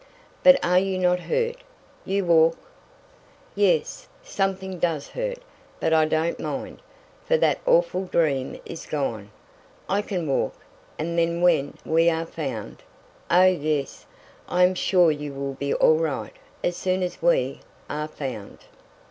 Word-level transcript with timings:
"But 0.41 0.59
are 0.65 0.79
you 0.79 0.97
not 0.97 1.19
hurt? 1.19 1.57
You 2.05 2.25
walk" 2.25 2.57
"Yes, 3.55 4.07
something 4.23 4.79
does 4.79 5.09
hurt, 5.09 5.37
but 5.79 5.93
I 5.93 6.05
don't 6.05 6.39
mind, 6.39 6.81
for 7.23 7.37
that 7.37 7.59
awful 7.67 8.05
dream 8.05 8.59
is 8.65 8.87
gone. 8.87 9.29
I 9.87 10.01
can 10.01 10.25
walk, 10.27 10.55
and 10.97 11.19
then 11.19 11.39
when 11.43 11.75
we 11.85 12.09
are 12.09 12.25
found" 12.25 12.81
"Oh, 13.29 13.43
yes. 13.43 14.07
I 14.49 14.63
am 14.63 14.73
sure 14.73 15.11
you 15.11 15.33
will 15.35 15.53
be 15.53 15.71
all 15.71 15.99
right 15.99 16.33
as 16.63 16.75
soon 16.75 17.03
as 17.03 17.21
we 17.21 17.59
are 17.87 18.07
found!" 18.07 18.57